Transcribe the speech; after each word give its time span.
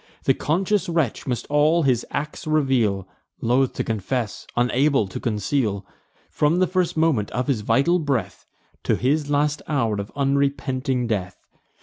The 0.23 0.33
conscious 0.33 0.89
wretch 0.89 1.27
must 1.27 1.45
all 1.45 1.83
his 1.83 2.03
acts 2.09 2.47
reveal, 2.47 3.07
Loth 3.39 3.73
to 3.73 3.83
confess, 3.83 4.47
unable 4.57 5.07
to 5.07 5.19
conceal, 5.19 5.85
From 6.31 6.57
the 6.57 6.65
first 6.65 6.97
moment 6.97 7.29
of 7.29 7.45
his 7.45 7.61
vital 7.61 7.99
breath, 7.99 8.47
To 8.85 8.95
his 8.95 9.29
last 9.29 9.61
hour 9.67 10.01
of 10.01 10.11
unrepenting 10.15 11.05
death. 11.05 11.37